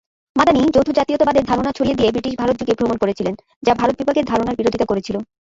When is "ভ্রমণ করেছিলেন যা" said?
2.77-3.73